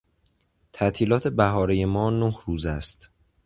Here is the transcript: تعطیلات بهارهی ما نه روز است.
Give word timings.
تعطیلات 0.73 1.27
بهارهی 1.27 1.85
ما 1.85 2.09
نه 2.09 2.35
روز 2.45 2.65
است. 2.65 3.09